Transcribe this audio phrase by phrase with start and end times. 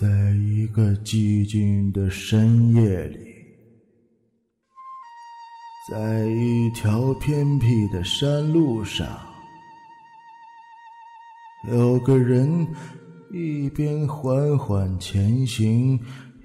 [0.00, 0.08] 在
[0.48, 3.18] 一个寂静的深夜里，
[5.90, 9.06] 在一条偏僻的山路上，
[11.70, 12.66] 有个人
[13.34, 16.00] 一边缓缓前行，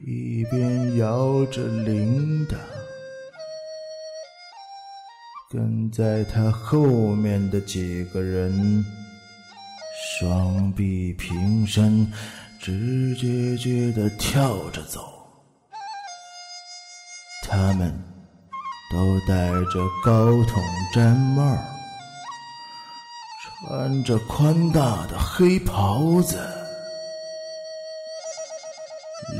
[0.05, 2.57] 一边摇着铃铛。
[5.49, 8.83] 跟在他后面的几个人，
[10.19, 12.05] 双臂平伸。
[12.67, 14.99] 直直直的跳着走，
[17.43, 17.89] 他们
[18.91, 20.61] 都戴着高筒
[20.93, 21.57] 毡帽，
[23.41, 26.37] 穿着宽大的黑袍子，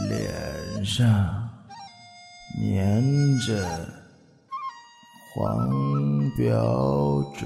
[0.08, 1.06] 脸上
[2.62, 3.04] 粘
[3.46, 3.68] 着
[5.36, 7.46] 黄标纸。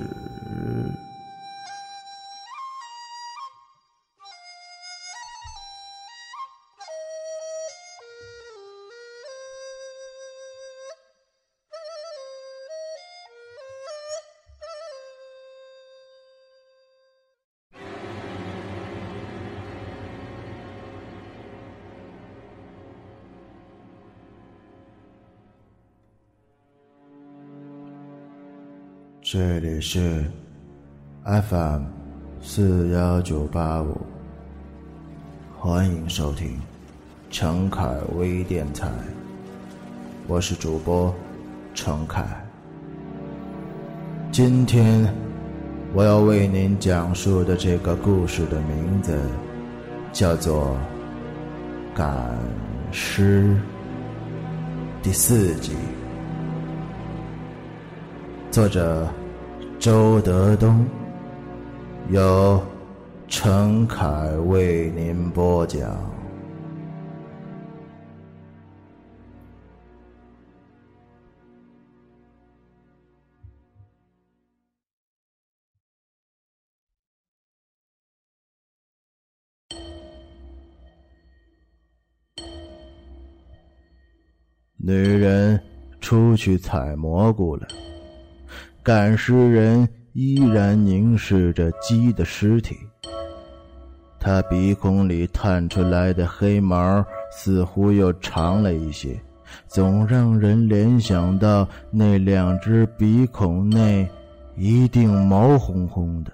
[29.34, 30.26] 这里是
[31.24, 31.84] FM
[32.42, 33.96] 四幺九八五，
[35.58, 36.60] 欢迎收听
[37.30, 37.88] 陈凯
[38.18, 38.92] 微电台，
[40.28, 41.16] 我是主播
[41.74, 42.26] 陈凯。
[44.34, 45.08] 今天
[45.94, 49.18] 我要为您讲述的这个故事的名字
[50.12, 50.76] 叫做
[51.98, 52.38] 《赶
[52.92, 53.56] 尸》
[55.02, 55.72] 第四集，
[58.52, 59.08] 作者。
[59.82, 60.86] 周德东，
[62.12, 62.64] 由
[63.28, 66.00] 陈凯为您播讲。
[84.78, 85.60] 女人
[86.00, 87.68] 出去采蘑菇了。
[88.84, 92.76] 赶尸人依然凝视着鸡的尸体，
[94.20, 99.22] 他鼻孔里探出来的黑毛似乎又长了一些，
[99.68, 104.10] 总让人联想到那两只鼻孔内
[104.56, 106.32] 一定毛烘烘的。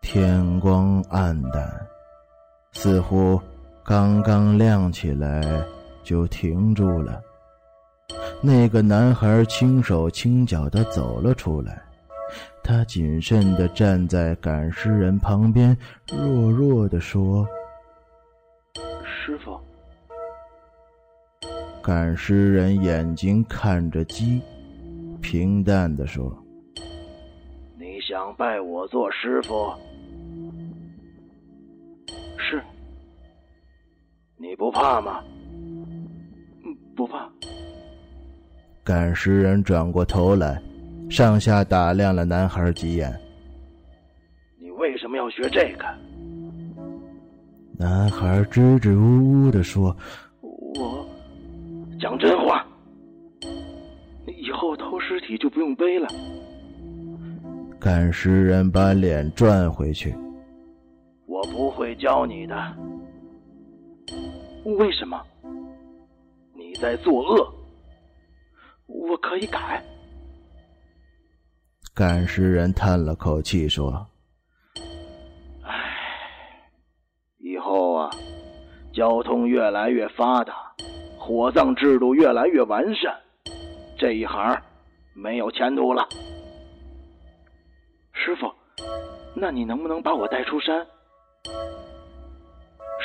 [0.00, 1.86] 天光暗淡，
[2.72, 3.40] 似乎
[3.84, 5.42] 刚刚亮起来
[6.02, 7.20] 就停住了。
[8.46, 11.82] 那个男孩轻手轻脚的走了出来，
[12.62, 15.76] 他谨慎的站在赶尸人旁边，
[16.12, 17.44] 弱弱的说
[19.02, 19.58] ：“师傅。”
[21.82, 24.40] 赶尸人眼睛看着鸡，
[25.20, 26.32] 平淡的说
[27.76, 29.74] ：“你想拜我做师傅？
[32.38, 32.62] 是。
[34.36, 35.20] 你不怕吗？
[36.64, 37.28] 嗯不怕。”
[38.86, 40.62] 赶尸人转过头来，
[41.10, 43.12] 上下打量了男孩几眼。
[44.60, 45.84] 你为什么要学这个？
[47.76, 49.94] 男孩支支吾吾的说
[50.40, 51.04] ：“我
[52.00, 52.64] 讲真话。
[54.28, 56.06] 以后偷尸体就不用背了。”
[57.80, 60.14] 赶尸人把脸转回去
[61.26, 62.54] ：“我不会教你的。
[64.78, 65.20] 为什么？
[66.54, 67.52] 你在作恶。”
[68.86, 69.82] 我可以改。
[71.94, 74.06] 赶尸人叹了口气说
[75.64, 75.72] ：“唉，
[77.38, 78.10] 以后啊，
[78.92, 80.54] 交通越来越发达，
[81.18, 83.18] 火葬制度越来越完善，
[83.98, 84.62] 这一行
[85.14, 86.06] 没有前途了。
[88.12, 88.52] 师傅，
[89.34, 90.86] 那你能不能把我带出山？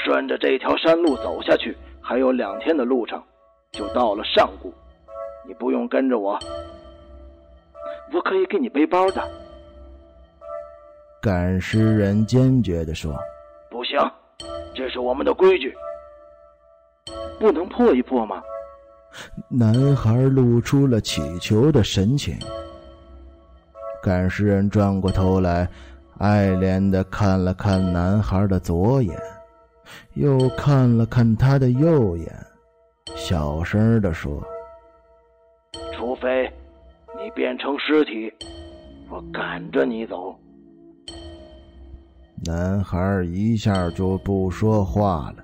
[0.04, 3.24] 顺着这条山路走下去，还有两天的路程，
[3.72, 4.74] 就到了上古。”
[5.48, 6.38] 你不用跟着我，
[8.14, 9.22] 我可以给你背包的。
[11.22, 13.16] 赶尸人坚决的说
[13.70, 14.00] ：“不行，
[14.74, 15.74] 这是我们的规矩，
[17.40, 18.42] 不能破一破吗？”
[19.50, 22.38] 男孩露出了乞求的神情。
[24.02, 25.68] 赶尸人转过头来，
[26.18, 29.16] 爱怜的看了看男孩的左眼，
[30.14, 32.34] 又看了看他的右眼，
[33.16, 34.42] 小声的说。
[36.22, 36.50] 飞
[37.18, 38.32] 你变成尸体，
[39.10, 40.34] 我赶着你走。
[42.46, 45.44] 男孩一下就不说话了，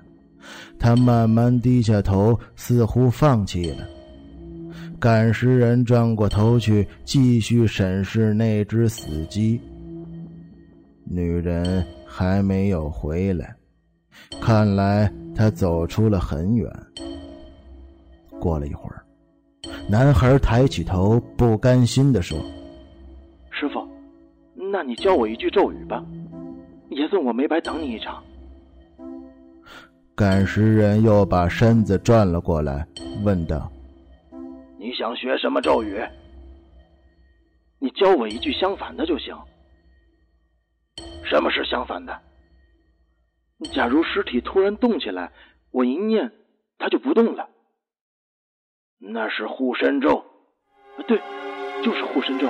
[0.78, 3.86] 他慢慢低下头，似乎放弃了。
[5.00, 9.60] 赶尸人转过头去，继续审视那只死鸡。
[11.04, 13.54] 女人还没有回来，
[14.40, 16.70] 看来她走出了很远。
[18.40, 19.04] 过了一会儿，
[19.90, 22.38] 男孩抬起头，不甘心地说
[23.50, 23.88] ：“师傅，
[24.54, 26.04] 那你教我一句咒语吧，
[26.90, 28.22] 也算我没白等你一场。”
[30.14, 32.86] 赶尸人又把身子转了过来，
[33.24, 33.72] 问道。
[34.78, 35.98] 你想学什么咒语？
[37.78, 39.34] 你教我一句相反的就行。
[41.24, 42.20] 什么是相反的？
[43.72, 45.32] 假如尸体突然动起来，
[45.70, 46.30] 我一念，
[46.76, 47.48] 它就不动了。
[48.98, 50.24] 那是护身咒。
[51.06, 51.20] 对，
[51.84, 52.48] 就是护身咒。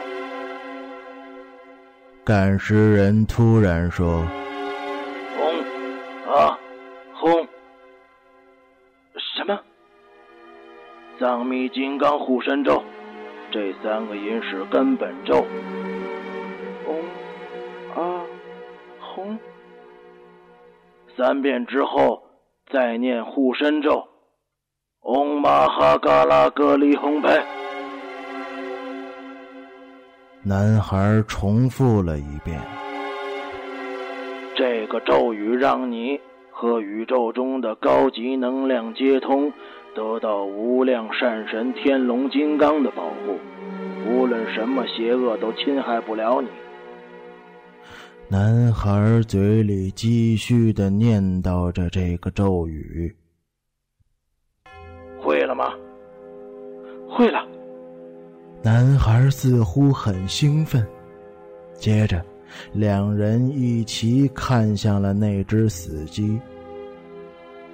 [2.24, 4.24] 赶尸人突然说
[5.36, 6.34] ：“轰！
[6.34, 6.58] 啊，
[7.12, 7.46] 轰！
[9.36, 9.60] 什么？”
[11.20, 12.82] 藏密金刚护身咒，
[13.50, 15.46] 这三个音是根本咒。
[16.86, 17.04] 嗡，
[17.94, 18.24] 啊，
[19.00, 19.38] 轰，
[21.16, 22.22] 三遍之后
[22.70, 24.07] 再念护身咒。
[25.02, 27.28] 嗡玛哈嘎拉格里轰佩。
[30.42, 32.60] 男孩重复了一遍。
[34.56, 39.52] 这个咒语让你和宇宙中的高级能量接通。
[39.94, 43.36] 得到无量善神天龙金刚的保护，
[44.06, 46.48] 无论什么邪恶都侵害不了你。
[48.28, 53.12] 男孩嘴里继续的念叨着这个咒语。
[55.28, 55.74] 会了吗？
[57.06, 57.46] 会了。
[58.62, 60.82] 男孩似乎很兴奋。
[61.74, 62.24] 接着，
[62.72, 66.40] 两人一齐看向了那只死鸡。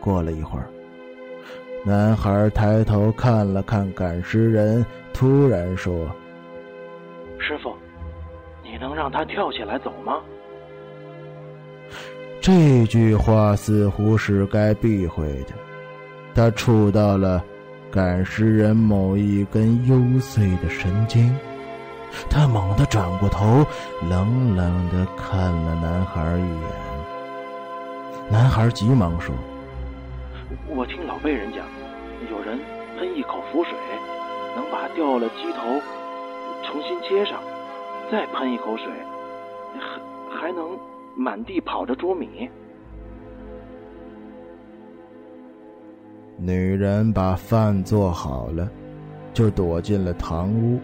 [0.00, 0.66] 过了一会儿。
[1.84, 6.10] 男孩抬头看了看赶尸人，突然说
[7.38, 7.72] ：“师傅，
[8.64, 10.20] 你能让他跳起来走吗？”
[12.42, 15.54] 这句话似乎是该避讳的，
[16.34, 17.42] 他触到了
[17.90, 21.34] 赶尸人某一根幽邃的神经。
[22.28, 23.64] 他猛地转过头，
[24.08, 26.70] 冷冷的看了男孩一眼。
[28.30, 29.34] 男孩急忙说。
[30.68, 31.64] 我听老辈人讲，
[32.30, 32.58] 有人
[32.98, 33.72] 喷一口符水，
[34.56, 35.80] 能把掉了鸡头
[36.64, 37.40] 重新接上，
[38.10, 38.86] 再喷一口水，
[39.78, 40.78] 还还能
[41.16, 42.48] 满地跑着捉米。
[46.46, 48.68] 女人把饭做好了，
[49.32, 50.78] 就躲进了堂屋。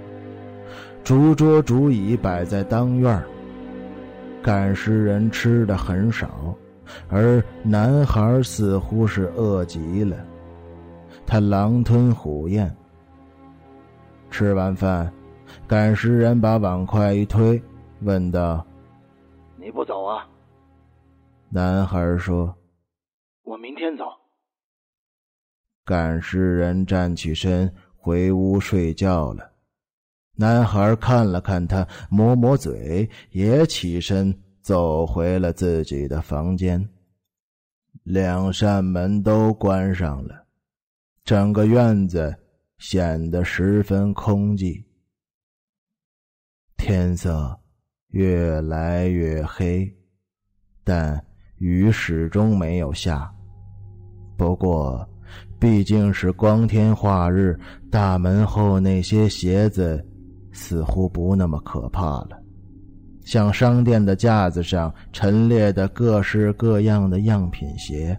[1.05, 3.23] 竹桌竹椅摆在当院
[4.43, 6.57] 赶尸人吃的很少。
[7.09, 10.17] 而男孩似乎是饿极了，
[11.25, 12.75] 他狼吞虎咽。
[14.31, 15.13] 吃完饭，
[15.69, 17.63] 赶尸人把碗筷一推，
[18.01, 18.67] 问道
[19.57, 20.27] ：“你不走啊？”
[21.49, 22.53] 男孩说
[23.45, 24.05] ：“我明天走。”
[25.91, 29.51] 赶尸人站起身回屋睡觉了。
[30.37, 34.33] 男孩看了看他，抹抹嘴，也起身。
[34.63, 36.87] 走回了自己的房间，
[38.05, 40.45] 两扇门都关上了，
[41.25, 42.37] 整个院子
[42.79, 44.85] 显得十分空寂。
[46.77, 47.59] 天色
[48.09, 49.91] 越来越黑，
[50.85, 51.21] 但
[51.57, 53.35] 雨始终没有下。
[54.37, 55.09] 不过，
[55.61, 57.57] 毕竟是光天化日，
[57.91, 60.03] 大门后那些鞋子
[60.51, 62.31] 似乎不那么可怕了。
[63.27, 68.19] 像商店的架子上陈列的各式各样的样品鞋，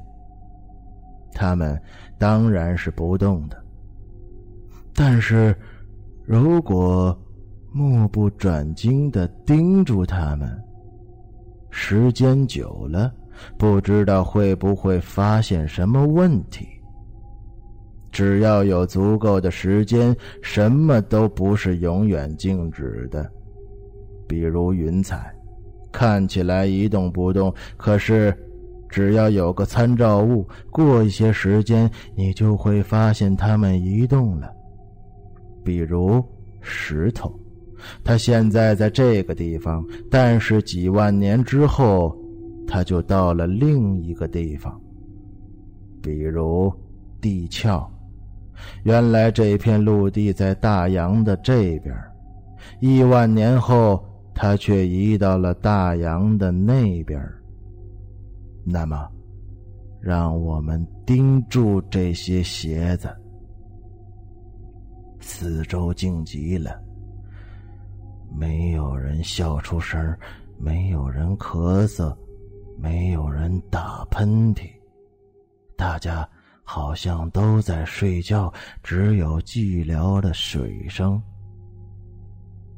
[1.34, 1.82] 他们
[2.20, 3.58] 当然是不动的。
[4.94, 5.54] 但是，
[6.24, 7.18] 如果
[7.72, 10.48] 目不转睛的盯住他们，
[11.72, 13.12] 时间久了，
[13.58, 16.68] 不知道会不会发现什么问题。
[18.12, 23.30] 只要有足够的时间，什么都不是永远静止的。
[24.28, 25.34] 比如云彩，
[25.92, 28.36] 看起来一动不动，可是
[28.90, 34.52] 只要有个参照物，过一些时间，你就会发现它们移动了。
[35.64, 36.24] 比如
[36.60, 37.34] 石头，
[38.04, 42.16] 它现在在这个地方，但是几万年之后，
[42.68, 44.80] 它就到了另一个地方。
[46.02, 46.74] 比如
[47.20, 47.86] 地壳，
[48.84, 51.96] 原来这片陆地在大洋的这边，
[52.80, 54.04] 亿万年后。
[54.34, 57.22] 他却移到了大洋的那边
[58.64, 59.08] 那么，
[60.00, 63.14] 让我们盯住这些鞋子。
[65.20, 66.82] 四周静极了，
[68.34, 70.18] 没有人笑出声，
[70.58, 72.16] 没有人咳嗽，
[72.80, 74.62] 没有人打喷嚏，
[75.76, 76.28] 大家
[76.64, 78.52] 好像都在睡觉，
[78.84, 81.22] 只有寂寥的水声。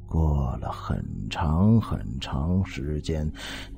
[0.07, 3.27] 过了很长很长时间，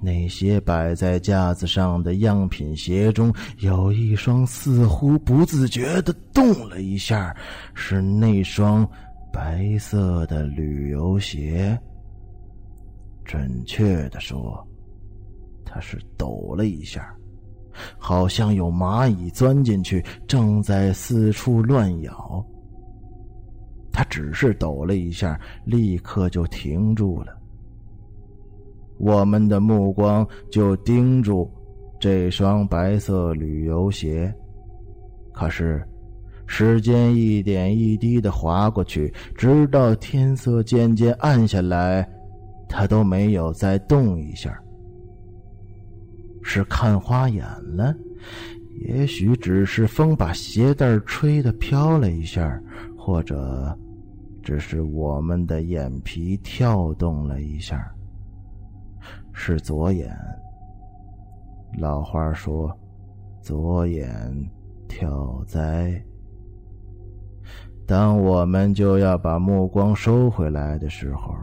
[0.01, 7.33] 那些摆在架子上的样品鞋中有一双似乎不自觉的动了一下，
[7.73, 8.85] 是那双
[9.31, 11.79] 白色的旅游鞋。
[13.23, 14.61] 准确的说，
[15.63, 17.15] 它是抖了一下，
[17.97, 22.45] 好像有蚂蚁钻进去，正在四处乱咬。
[23.91, 27.33] 他只是抖了一下，立刻就停住了。
[28.97, 31.49] 我们的目光就盯住
[31.99, 34.33] 这双白色旅游鞋，
[35.33, 35.85] 可是
[36.45, 42.07] 时间一点一滴的划过去，直到天色渐渐暗下来，
[42.67, 44.57] 他都没有再动一下。
[46.47, 47.43] 是看花眼
[47.75, 47.91] 了？
[48.87, 52.61] 也许只是风把鞋带吹得飘了一下，
[52.95, 53.75] 或者……
[54.43, 57.91] 只是我们的眼皮跳动了一下，
[59.33, 60.15] 是左眼。
[61.79, 62.71] 老话说
[63.41, 64.07] ：“左眼
[64.87, 65.99] 跳灾。”
[67.87, 71.33] 当我们就要把目光收回来的时候，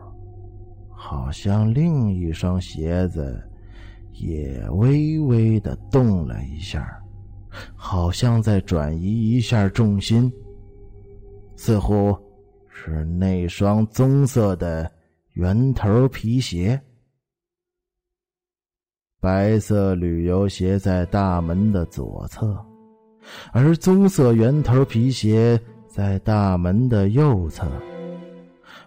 [0.88, 3.42] 好像另一双鞋子
[4.12, 7.00] 也微微的动了一下，
[7.75, 10.33] 好像在转移一下重心，
[11.57, 12.16] 似乎。
[12.85, 14.90] 是那双棕色的
[15.35, 16.81] 圆头皮鞋，
[19.21, 22.59] 白色旅游鞋在大门的左侧，
[23.52, 27.71] 而棕色圆头皮鞋在大门的右侧。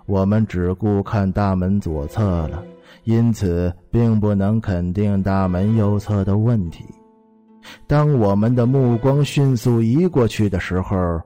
[0.07, 2.61] 我们只顾看大门左侧了，
[3.05, 6.83] 因此并不能肯定大门右侧的问题。
[7.87, 11.19] 当我们的目光迅速移过去的时候。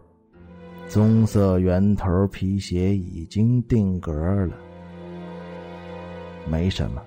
[0.89, 4.11] 棕色圆头皮鞋已经定格
[4.47, 4.55] 了，
[6.49, 6.99] 没什么，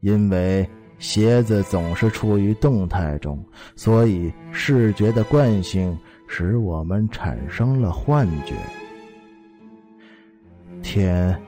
[0.00, 0.66] 因为
[0.98, 3.44] 鞋子总是处于动态中，
[3.76, 5.94] 所以视觉的惯性
[6.26, 8.54] 使我们产生了幻觉。
[10.82, 11.38] 天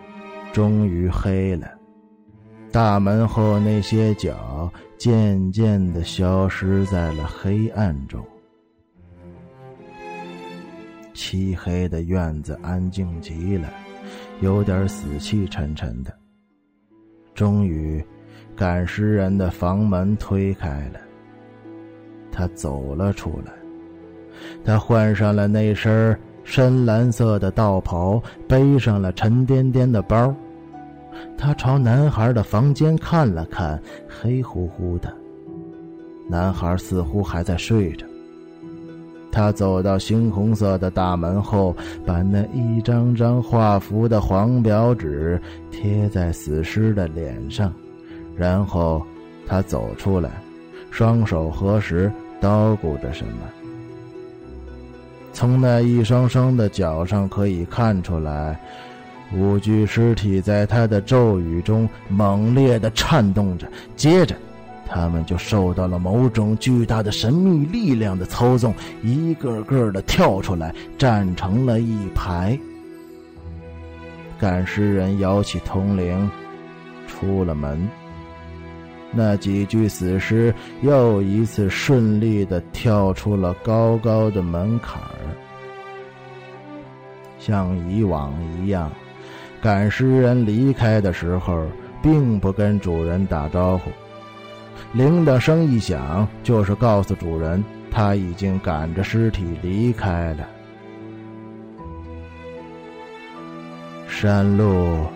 [0.52, 1.73] 终于黑了，
[2.74, 8.20] 大门后那些脚渐渐的消失在了黑暗中。
[11.12, 13.72] 漆黑的院子安静极了，
[14.40, 16.12] 有点死气沉沉的。
[17.32, 18.04] 终于，
[18.56, 20.98] 赶尸人的房门推开了，
[22.32, 23.52] 他走了出来。
[24.64, 30.34] 他换上了那身深蓝色的道袍，背上了沉甸甸的包。
[31.36, 35.12] 他朝男孩的房间看了看，黑乎乎的。
[36.28, 38.06] 男孩似乎还在睡着。
[39.30, 41.74] 他走到猩红色的大门后，
[42.06, 45.40] 把那一张张画符的黄表纸
[45.72, 47.72] 贴在死尸的脸上，
[48.36, 49.04] 然后
[49.44, 50.30] 他走出来，
[50.90, 53.32] 双手合十，叨咕着什么。
[55.32, 58.56] 从那一双双的脚上可以看出来，
[59.34, 63.66] 五具尸体在他的咒语中猛烈的颤动着。
[63.96, 64.36] 接着。
[64.86, 68.72] 他们就受到了某种巨大的神秘力量的操纵，
[69.02, 72.56] 一个个的跳出来，站成了一排。
[74.38, 76.30] 赶尸人摇起铜铃，
[77.08, 77.88] 出了门。
[79.10, 85.18] 那几具死尸又一次顺利的跳出了高高的门槛儿。
[87.38, 88.92] 像以往一样，
[89.64, 91.66] 赶尸人离开的时候，
[92.02, 93.90] 并不跟主人打招呼。
[94.92, 100.46] 铃铛声一响，就是告诉主人他已经赶着尸体离开了。
[104.06, 105.06] 山路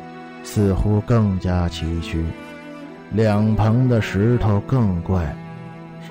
[0.42, 2.24] 似乎更加崎岖，
[3.12, 5.36] 两旁的石头更怪，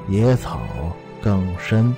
[0.10, 0.60] 野草
[1.24, 1.92] 更深。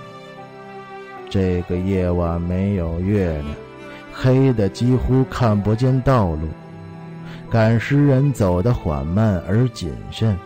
[1.30, 3.46] 这个夜晚没有月亮，
[4.22, 6.50] 黑的几乎看不见道路。
[7.50, 10.38] 赶尸人走得缓慢而谨慎。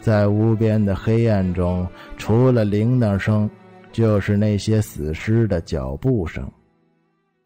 [0.00, 1.86] 在无边的黑暗中，
[2.16, 3.48] 除了铃铛声，
[3.92, 6.50] 就是那些死尸的脚步声，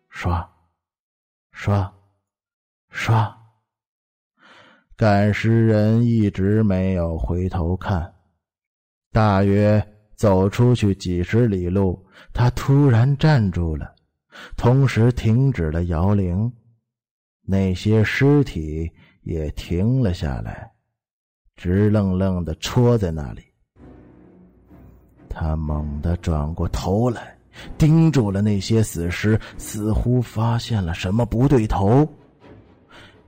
[0.08, 0.48] 刷，
[1.52, 1.92] 刷，
[2.88, 3.36] 刷。
[4.96, 8.10] 赶尸人一直没有回头看。
[9.12, 13.91] 大约走出去几十里路，他突然站住了，
[14.56, 16.52] 同时停止了摇铃。
[17.44, 18.90] 那些尸体
[19.22, 20.70] 也停了下来，
[21.56, 23.42] 直愣愣的戳在那里。
[25.28, 27.36] 他猛地转过头来，
[27.76, 32.06] 盯住了那些死尸，似乎发现了什么不对头。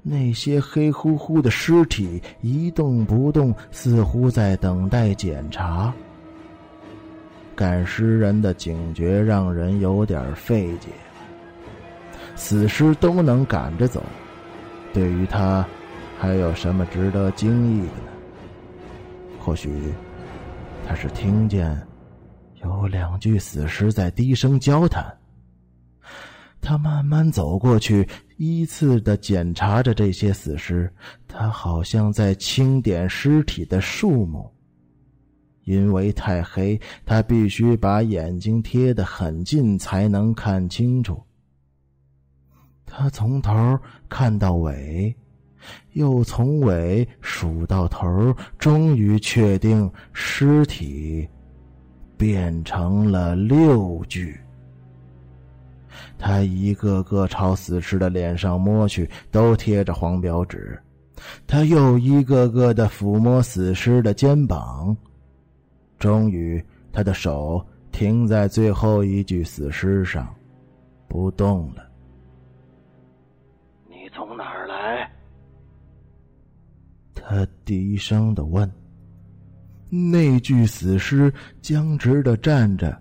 [0.01, 5.93] 那些黑乎乎的尸体一动不动，似乎在等待检查。
[7.55, 10.89] 赶尸人的警觉让人有点费解。
[12.37, 14.03] 死尸都能赶着走，
[14.93, 15.67] 对于他，
[16.19, 18.13] 还有什么值得惊异的呢？
[19.39, 19.93] 或许，
[20.87, 21.81] 他是听见
[22.63, 25.05] 有两具死尸在低声交谈。
[26.61, 28.09] 他慢慢走过去，
[28.39, 30.91] 依次的检查着这些死尸。
[31.29, 34.51] 他好像在清点尸体的数目。
[35.65, 41.23] 因为太黑，他必须把眼睛贴得很近才能看清楚。
[42.87, 43.53] 他从头
[44.09, 45.15] 看到尾，
[45.93, 51.29] 又从尾数到头，终于确定尸体
[52.17, 54.39] 变成了六具。
[56.19, 60.79] 他一个个朝死尸的脸上摸去，都贴着黄标纸。
[61.47, 64.97] 他又一个个的抚摸死尸的肩膀，
[66.05, 70.29] 终于，他的手停在最后一具死尸上，
[71.09, 71.83] 不动了。
[73.89, 75.11] 你从哪儿来？
[77.15, 78.71] 他低声的问。
[79.89, 83.01] 那具死尸僵直的站着，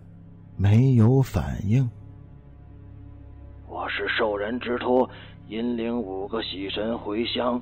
[0.56, 1.84] 没有反应。
[3.67, 5.10] 我是受人之托，
[5.49, 7.62] 引领五个喜神回乡。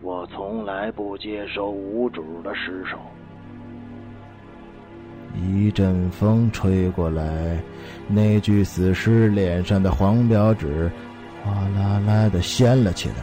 [0.00, 2.96] 我从来不接受无主的尸首。
[5.34, 7.58] 一阵风吹过来，
[8.08, 10.90] 那具死尸脸上的黄表纸
[11.44, 13.16] 哗啦啦的掀了起来。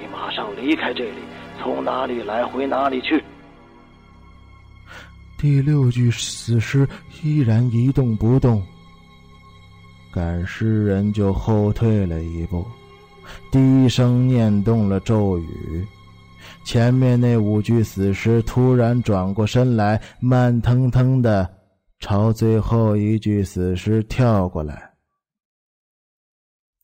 [0.00, 1.18] 你马上离开这里，
[1.60, 3.22] 从哪里来回哪里去。
[5.36, 6.86] 第六具死尸
[7.22, 8.62] 依然一动不动。
[10.12, 12.66] 赶尸人就后退了一步，
[13.50, 15.86] 低声念动了咒语。
[16.70, 21.52] 前面那五具死尸突然转过身来，慢腾腾的
[21.98, 24.88] 朝最后一具死尸跳过来。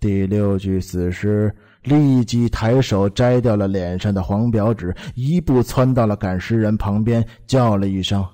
[0.00, 8.26] 第六具死尸立即抬手摘掉了脸上的黄表纸，一步窜到了赶尸人旁边，叫了一声：“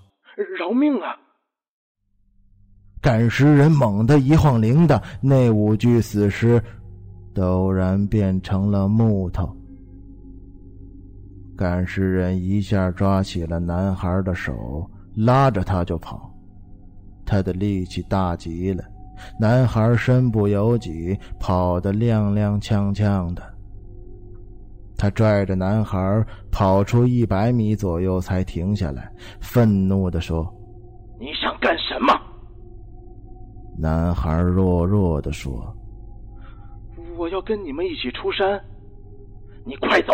[0.58, 1.14] 饶命啊！”
[3.02, 6.64] 赶尸人猛地一晃铃铛，那五具死尸
[7.34, 9.54] 陡然变成了木头。
[11.56, 16.30] 赶尸人一下抓起了男孩的手，拉着他就跑。
[17.24, 18.82] 他的力气大极了，
[19.38, 23.42] 男孩身不由己，跑得踉踉跄跄的。
[24.96, 29.10] 他拽着男孩跑出一百米左右，才停下来，
[29.40, 30.44] 愤怒地说
[31.18, 32.14] ：“你想干什么？”
[33.78, 35.74] 男孩弱弱的说
[37.16, 38.60] ：“我要跟你们一起出山，
[39.64, 40.12] 你快走。”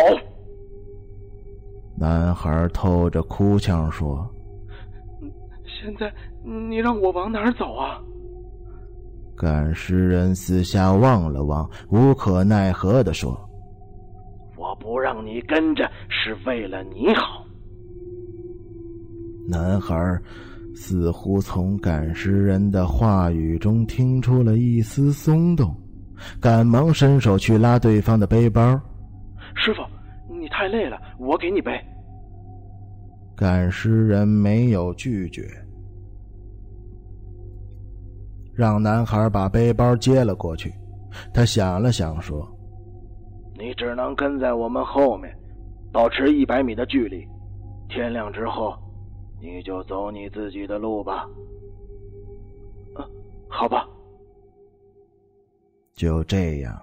[1.98, 4.28] 男孩透着哭腔说
[5.66, 6.12] ：“现在
[6.44, 7.98] 你让我往哪儿走啊？”
[9.37, 13.38] 赶尸人四下望了望，无可奈何的说
[14.56, 17.44] ：“我不让你跟着，是为了你好。”
[19.48, 19.96] 男孩。
[20.80, 25.74] 似乎从赶尸人的话语中听出了一丝松动，
[26.40, 28.80] 赶忙伸手去拉对方的背包。
[29.56, 29.97] 师傅，你
[30.59, 31.71] 太累了，我给你背。
[33.37, 35.47] 赶尸人没有拒绝，
[38.57, 40.75] 让男孩把背包接了过去。
[41.33, 42.44] 他想了想，说
[43.57, 45.33] ：“你只能跟在我们后面，
[45.92, 47.25] 保持一百米的距离。
[47.88, 48.77] 天亮之后。”
[49.40, 51.25] 你就走你自己的路吧。
[52.97, 53.09] 嗯，
[53.49, 53.87] 好吧。
[55.94, 56.77] 就这样，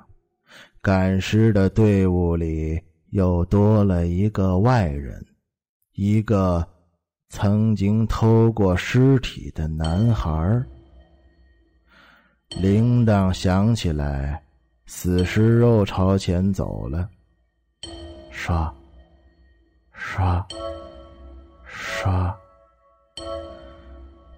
[0.82, 5.26] 赶尸的队伍里又多了一个外人，
[5.94, 6.66] 一个
[7.30, 10.64] 曾经偷过尸体的男孩。
[12.62, 14.44] 铃铛响起来，
[14.86, 17.10] 死尸肉朝前走了，
[18.32, 18.74] 刷，
[19.92, 20.46] 刷，
[21.66, 22.36] 刷。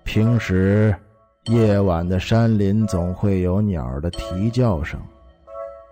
[0.04, 0.96] 平时，
[1.46, 5.00] 夜晚的山林总会有鸟的啼叫声，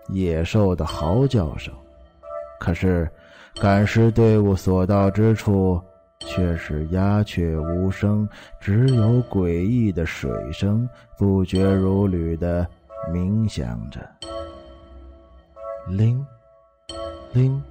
[0.08, 1.72] 野兽的嚎叫声。
[2.58, 3.10] 可是，
[3.60, 5.80] 赶尸队伍所到之处，
[6.20, 8.28] 却是鸦雀无声，
[8.60, 10.88] 只有诡异的水声
[11.18, 12.66] 不绝如缕的
[13.12, 14.00] 鸣响着。
[15.88, 16.24] 铃，
[17.32, 17.62] 铃，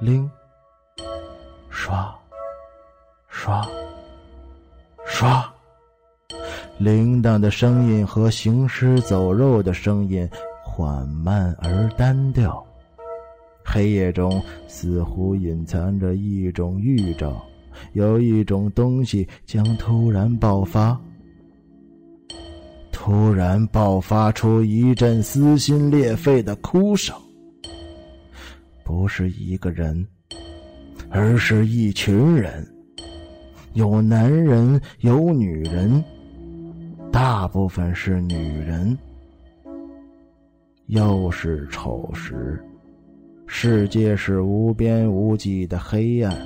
[0.00, 0.30] 铃，
[1.68, 2.14] 刷，
[3.28, 3.66] 刷，
[5.04, 5.44] 刷。
[6.78, 10.30] 铃铛的声音和行尸走肉的声音
[10.64, 12.64] 缓慢而单调，
[13.70, 17.44] 黑夜中似乎隐藏着一种预兆，
[17.92, 20.98] 有一种东西将突然爆发，
[22.90, 27.14] 突然爆发出一阵撕心裂肺的哭声。
[28.82, 30.06] 不是一个人，
[31.10, 32.66] 而是一群人，
[33.74, 36.02] 有男人，有女人。
[37.12, 38.96] 大部分是女人，
[40.86, 42.58] 又是丑时，
[43.50, 46.36] 世界是无边无际的黑暗。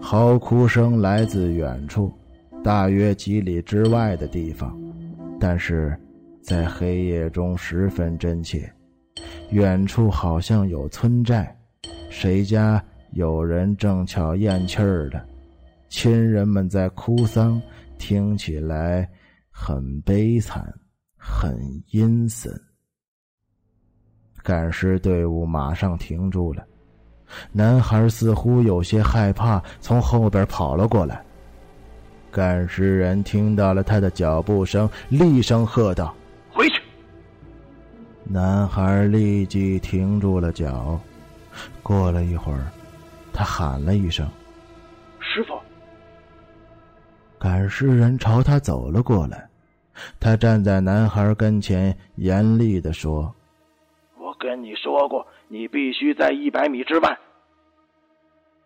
[0.00, 2.12] 嚎哭声来自远处，
[2.64, 4.76] 大约几里之外的地方，
[5.38, 5.96] 但是
[6.40, 8.68] 在黑夜中十分真切。
[9.50, 11.54] 远处好像有村寨，
[12.08, 15.22] 谁家有人正巧咽气儿的，
[15.88, 17.60] 亲人们在哭丧，
[17.98, 19.08] 听起来。
[19.60, 20.72] 很悲惨，
[21.16, 21.58] 很
[21.90, 22.52] 阴森。
[24.48, 26.64] 赶尸队伍马上停住了，
[27.52, 31.22] 男孩似乎有些害怕，从后边跑了过来。
[32.30, 36.14] 赶尸人听到了他的脚步声，厉声喝道
[36.50, 36.80] ：“回去！”
[38.24, 40.98] 男孩立即停住了脚。
[41.82, 42.72] 过了一会儿，
[43.34, 44.26] 他喊了一声
[45.20, 45.52] ：“师傅！”
[47.38, 49.46] 赶尸人朝他走了过来。
[50.18, 53.37] 他站在男孩跟前，严厉的说：“我
[54.38, 57.18] 跟你说过，你必须在一百米之外。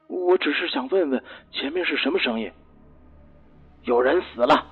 [0.08, 2.52] 我只是想问问，前面是什么声音？
[3.85, 4.66] 有人死了。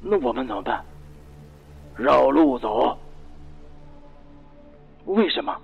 [0.00, 0.84] 那我们怎么办？
[1.96, 2.98] 绕路走。
[5.06, 5.56] 为什么？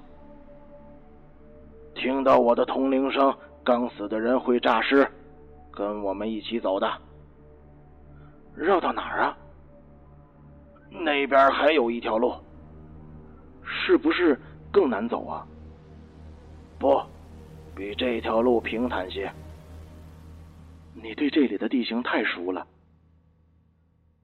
[1.95, 5.07] 听到我的铜铃声，刚死的人会诈尸，
[5.73, 6.91] 跟我们一起走的。
[8.55, 9.37] 绕到哪儿啊？”
[10.91, 12.35] 那边还有一条路，
[13.71, 14.39] 是不是
[14.73, 15.47] 更难走啊？
[16.79, 17.01] 不，
[17.75, 19.31] 比这条路平坦些。
[20.95, 22.67] 你对这里的地形太熟了。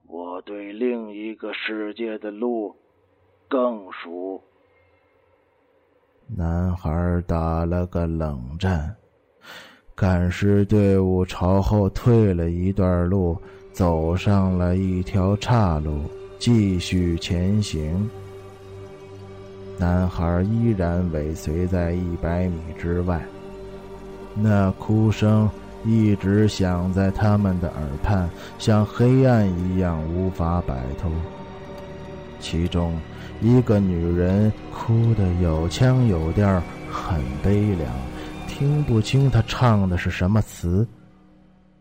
[0.09, 2.75] 我对另一个世界的路
[3.49, 4.43] 更熟。
[6.27, 8.95] 男孩打了个冷战，
[9.95, 13.41] 赶尸队伍朝后退了一段路，
[13.73, 16.03] 走上了一条岔路。
[16.39, 18.11] 继续前行，
[19.79, 23.21] 男孩依然尾随在一百米之外。
[24.35, 25.49] 那哭声
[25.85, 31.11] 一直响在他们的耳畔，像黑暗一样无法摆脱。
[32.39, 32.99] 其中
[33.41, 37.93] 一个女人哭得有腔有调，很悲凉，
[38.47, 40.87] 听不清她唱的是什么词。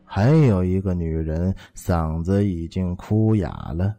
[0.03, 3.95] 还有一个女人嗓子已经哭哑了。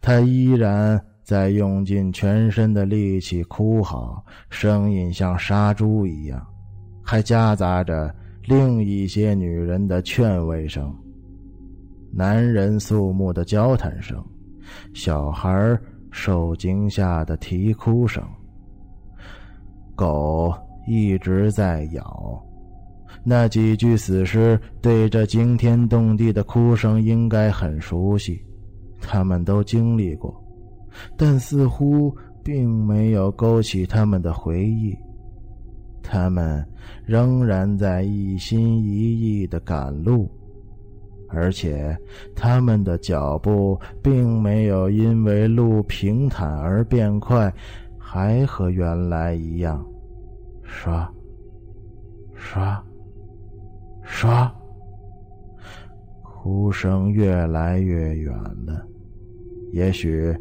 [0.00, 0.98] 她依然
[1.30, 6.44] 在用尽全身的力气哭嚎，声音像杀猪一样，
[7.04, 8.12] 还夹杂着
[8.46, 10.92] 另一些女人的劝慰声、
[12.12, 14.20] 男人肃穆的交谈声、
[14.92, 15.78] 小孩
[16.10, 18.20] 受惊吓的啼哭声。
[19.94, 20.52] 狗
[20.84, 22.44] 一直在咬，
[23.22, 28.44] 那几具死尸对这惊天动地的哭声应该很熟悉。
[29.00, 30.44] 他们都经历过，
[31.16, 34.96] 但似乎并没有勾起他们的回忆。
[36.02, 36.66] 他们
[37.04, 40.28] 仍然在一心一意的赶路，
[41.28, 41.96] 而且
[42.34, 47.52] 他们的脚步并没有因为路平坦而变快，
[47.98, 49.86] 还和原来一样，
[50.62, 51.08] 刷，
[52.34, 52.82] 刷，
[54.02, 54.52] 刷。
[56.22, 58.84] 哭声越来越远了。
[59.72, 60.34] 也许，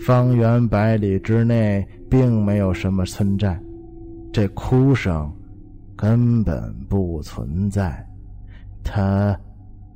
[0.00, 3.60] 方圆百里之内并没有什么村寨，
[4.32, 5.32] 这哭声
[5.96, 8.06] 根本不存在，
[8.84, 9.38] 它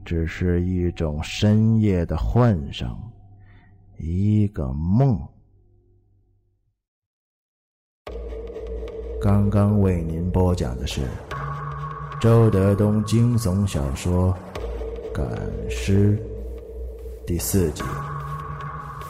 [0.05, 2.97] 只是一种深夜的幻声，
[3.99, 5.21] 一个梦。
[9.21, 11.03] 刚刚为您播讲的是
[12.19, 14.35] 周德东惊悚小说
[15.15, 15.27] 《赶
[15.69, 16.17] 尸》
[17.27, 17.83] 第四集。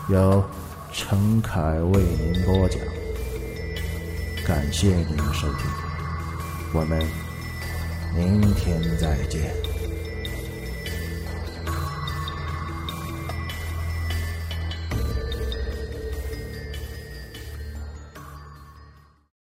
[0.09, 0.43] 由
[0.93, 1.61] 陈凯
[1.93, 2.81] 为您播讲，
[4.45, 5.67] 感谢您的收听，
[6.75, 7.01] 我们
[8.15, 9.70] 明天再见。